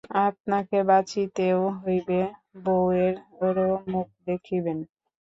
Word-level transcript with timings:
আপনাকে 0.21 0.77
বাঁচিতেও 0.89 1.61
হইবে, 1.81 2.19
বউয়েরও 2.63 3.69
মুখ 3.91 4.07
দেখিবেন। 4.27 4.77